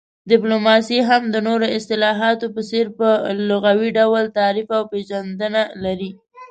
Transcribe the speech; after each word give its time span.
ډيپلوماسي 0.29 0.97
هم 1.09 1.21
د 1.33 1.35
نورو 1.47 1.65
اصطلاحاتو 1.77 2.45
په 2.55 2.61
څير 2.69 2.85
په 2.99 3.09
لغوي 3.49 3.89
ډول 3.99 4.23
تعريف 4.37 4.67
او 4.77 4.83
پيژندنه 4.91 5.61
لري 5.83 6.11